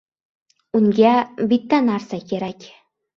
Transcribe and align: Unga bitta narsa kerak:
Unga 0.77 1.11
bitta 1.51 1.79
narsa 1.91 2.19
kerak: 2.33 2.67